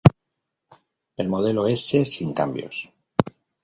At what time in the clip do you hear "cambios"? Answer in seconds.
2.33-2.91